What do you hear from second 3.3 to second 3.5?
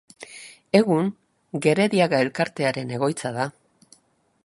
da.